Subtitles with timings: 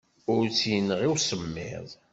[0.33, 1.87] Ur tt-yenɣi usemmiḍ.